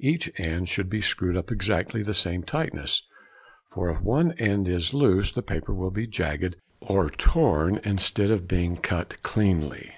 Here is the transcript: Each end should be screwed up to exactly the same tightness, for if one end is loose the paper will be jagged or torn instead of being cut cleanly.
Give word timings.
Each 0.00 0.30
end 0.38 0.68
should 0.68 0.90
be 0.90 1.00
screwed 1.00 1.34
up 1.34 1.46
to 1.46 1.54
exactly 1.54 2.02
the 2.02 2.12
same 2.12 2.42
tightness, 2.42 3.04
for 3.70 3.88
if 3.88 4.02
one 4.02 4.32
end 4.32 4.68
is 4.68 4.92
loose 4.92 5.32
the 5.32 5.40
paper 5.40 5.72
will 5.72 5.90
be 5.90 6.06
jagged 6.06 6.56
or 6.82 7.08
torn 7.08 7.80
instead 7.82 8.30
of 8.30 8.46
being 8.46 8.76
cut 8.76 9.22
cleanly. 9.22 9.94